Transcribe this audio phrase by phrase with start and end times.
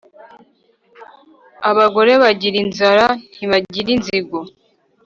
[1.69, 4.39] Abagore bagira inzara ntibagira inzigo.